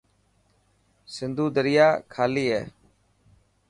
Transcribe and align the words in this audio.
سنڌو 1.13 1.45
دريا 1.55 1.87
خلي 2.15 2.45
هي. 2.53 2.63